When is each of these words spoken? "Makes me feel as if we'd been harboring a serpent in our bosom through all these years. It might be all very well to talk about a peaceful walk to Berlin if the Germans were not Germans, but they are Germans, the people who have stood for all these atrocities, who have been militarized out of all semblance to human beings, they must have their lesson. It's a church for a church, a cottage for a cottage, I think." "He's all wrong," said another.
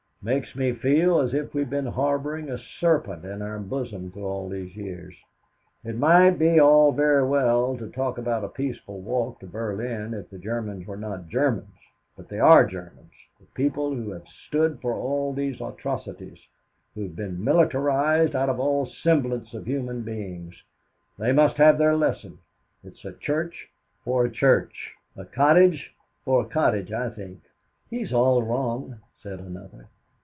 "Makes 0.23 0.55
me 0.55 0.71
feel 0.73 1.19
as 1.19 1.33
if 1.33 1.51
we'd 1.55 1.71
been 1.71 1.87
harboring 1.87 2.47
a 2.51 2.59
serpent 2.59 3.25
in 3.25 3.41
our 3.41 3.57
bosom 3.57 4.11
through 4.11 4.27
all 4.27 4.49
these 4.49 4.75
years. 4.75 5.15
It 5.83 5.97
might 5.97 6.37
be 6.37 6.59
all 6.59 6.91
very 6.91 7.25
well 7.27 7.75
to 7.77 7.89
talk 7.89 8.19
about 8.19 8.43
a 8.43 8.47
peaceful 8.47 9.01
walk 9.01 9.39
to 9.39 9.47
Berlin 9.47 10.13
if 10.13 10.29
the 10.29 10.37
Germans 10.37 10.85
were 10.85 10.95
not 10.95 11.27
Germans, 11.27 11.73
but 12.15 12.29
they 12.29 12.39
are 12.39 12.67
Germans, 12.67 13.09
the 13.39 13.47
people 13.55 13.95
who 13.95 14.11
have 14.11 14.27
stood 14.27 14.79
for 14.79 14.93
all 14.93 15.33
these 15.33 15.59
atrocities, 15.59 16.37
who 16.93 17.01
have 17.01 17.15
been 17.15 17.43
militarized 17.43 18.35
out 18.35 18.47
of 18.49 18.59
all 18.59 18.85
semblance 18.85 19.49
to 19.49 19.63
human 19.63 20.03
beings, 20.03 20.53
they 21.17 21.31
must 21.31 21.57
have 21.57 21.79
their 21.79 21.95
lesson. 21.97 22.37
It's 22.83 23.03
a 23.05 23.13
church 23.13 23.69
for 24.03 24.23
a 24.23 24.29
church, 24.31 24.91
a 25.17 25.25
cottage 25.25 25.95
for 26.23 26.43
a 26.43 26.47
cottage, 26.47 26.91
I 26.91 27.09
think." 27.09 27.41
"He's 27.89 28.13
all 28.13 28.43
wrong," 28.43 28.99
said 29.23 29.39
another. 29.39 29.87